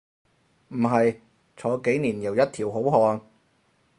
[0.69, 1.19] 唔係，
[1.55, 3.21] 坐幾年又一條好漢